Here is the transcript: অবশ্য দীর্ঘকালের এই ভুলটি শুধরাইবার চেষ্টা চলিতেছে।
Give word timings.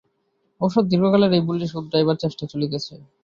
অবশ্য 0.61 0.77
দীর্ঘকালের 0.91 1.31
এই 1.33 1.43
ভুলটি 1.47 1.67
শুধরাইবার 1.67 2.21
চেষ্টা 2.23 2.43
চলিতেছে। 2.51 2.93